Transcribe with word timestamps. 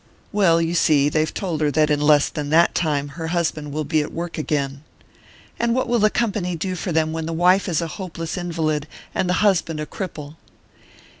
"Well, 0.31 0.59
you 0.59 0.73
see 0.73 1.09
they've 1.09 1.31
told 1.31 1.61
her 1.61 1.69
that 1.69 1.91
in 1.91 2.01
less 2.01 2.29
than 2.29 2.49
that 2.49 2.73
time 2.73 3.09
her 3.09 3.27
husband 3.27 3.71
will 3.71 3.83
be 3.83 4.01
at 4.01 4.11
work 4.11 4.35
again." 4.39 4.83
"And 5.59 5.75
what 5.75 5.87
will 5.87 5.99
the 5.99 6.09
company 6.09 6.55
do 6.55 6.73
for 6.73 6.91
them 6.91 7.13
when 7.13 7.27
the 7.27 7.33
wife 7.33 7.69
is 7.69 7.81
a 7.81 7.87
hopeless 8.01 8.35
invalid, 8.35 8.87
and 9.13 9.29
the 9.29 9.33
husband 9.45 9.79
a 9.79 9.85
cripple?" 9.85 10.37